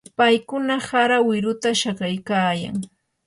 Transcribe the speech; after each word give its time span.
paykuna 0.17 0.75
hara 0.87 1.17
wiruta 1.27 1.69
shakaykaayan. 1.81 2.77